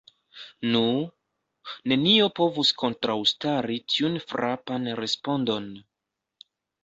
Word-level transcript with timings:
Nu, 0.75 0.79
nenio 1.91 2.29
povus 2.39 2.71
kontraŭstari 2.83 3.77
tiun 3.93 4.17
frapan 4.31 4.89
respondon. 5.03 5.69